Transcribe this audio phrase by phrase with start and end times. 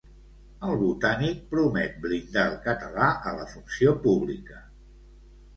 [0.67, 4.59] El Botànic promet blindar el català a la funció pública.